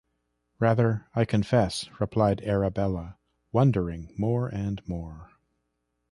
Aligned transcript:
‘Rather, 0.57 1.05
I 1.13 1.25
confess,’ 1.25 1.87
replied 1.99 2.41
Arabella, 2.41 3.19
wondering 3.51 4.11
more 4.17 4.47
and 4.47 4.81
more. 4.87 5.29